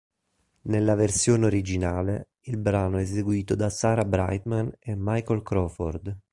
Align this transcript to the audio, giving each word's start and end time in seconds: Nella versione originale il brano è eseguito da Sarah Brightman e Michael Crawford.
Nella 0.63 0.95
versione 0.95 1.45
originale 1.45 2.29
il 2.45 2.57
brano 2.57 2.97
è 2.97 3.01
eseguito 3.01 3.53
da 3.53 3.69
Sarah 3.69 4.03
Brightman 4.03 4.73
e 4.79 4.95
Michael 4.97 5.43
Crawford. 5.43 6.17